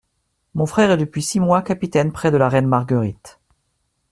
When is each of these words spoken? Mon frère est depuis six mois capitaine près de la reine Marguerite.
Mon 0.55 0.65
frère 0.65 0.89
est 0.89 0.97
depuis 0.97 1.21
six 1.21 1.39
mois 1.39 1.61
capitaine 1.61 2.11
près 2.11 2.31
de 2.31 2.37
la 2.37 2.49
reine 2.49 2.65
Marguerite. 2.65 3.37